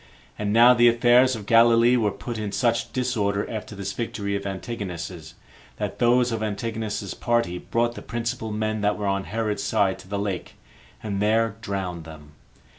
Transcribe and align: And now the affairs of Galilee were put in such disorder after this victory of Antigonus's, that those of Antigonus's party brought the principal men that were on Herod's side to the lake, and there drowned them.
And 0.39 0.51
now 0.51 0.73
the 0.73 0.87
affairs 0.87 1.35
of 1.35 1.45
Galilee 1.45 1.95
were 1.95 2.09
put 2.09 2.39
in 2.39 2.51
such 2.51 2.91
disorder 2.91 3.47
after 3.47 3.75
this 3.75 3.93
victory 3.93 4.35
of 4.35 4.47
Antigonus's, 4.47 5.35
that 5.77 5.99
those 5.99 6.31
of 6.31 6.41
Antigonus's 6.41 7.13
party 7.13 7.59
brought 7.59 7.93
the 7.93 8.01
principal 8.01 8.51
men 8.51 8.81
that 8.81 8.97
were 8.97 9.05
on 9.05 9.25
Herod's 9.25 9.61
side 9.61 9.99
to 9.99 10.07
the 10.07 10.17
lake, 10.17 10.55
and 11.03 11.21
there 11.21 11.55
drowned 11.61 12.05
them. 12.05 12.31